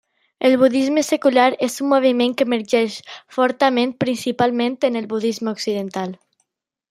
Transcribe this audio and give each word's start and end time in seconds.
El 0.47 0.53
budisme 0.61 1.01
secular 1.09 1.45
és 1.67 1.75
un 1.87 1.91
moviment 1.91 2.33
que 2.39 2.47
emergeix 2.51 2.95
fortament 3.37 3.93
principalment 4.05 4.79
en 4.91 4.97
el 5.03 5.11
budisme 5.15 5.55
occidental. 5.59 6.17